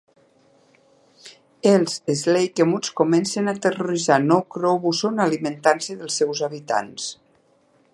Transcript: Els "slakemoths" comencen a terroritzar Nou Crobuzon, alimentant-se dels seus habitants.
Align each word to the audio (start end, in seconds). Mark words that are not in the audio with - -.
Els 1.71 1.97
"slakemoths" 2.21 2.95
comencen 3.03 3.53
a 3.53 3.55
terroritzar 3.67 4.21
Nou 4.27 4.45
Crobuzon, 4.57 5.25
alimentant-se 5.29 6.01
dels 6.01 6.23
seus 6.23 6.47
habitants. 6.51 7.17